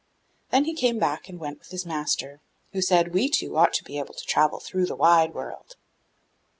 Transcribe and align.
Then 0.49 0.65
he 0.65 0.73
came 0.73 0.97
back 0.97 1.29
and 1.29 1.39
went 1.39 1.59
with 1.59 1.67
his 1.67 1.85
master, 1.85 2.41
who 2.71 2.81
said, 2.81 3.13
'We 3.13 3.29
two 3.29 3.55
ought 3.55 3.71
to 3.73 3.83
be 3.83 3.99
able 3.99 4.15
to 4.15 4.25
travel 4.25 4.59
through 4.59 4.87
the 4.87 4.95
wide 4.95 5.35
world! 5.35 5.75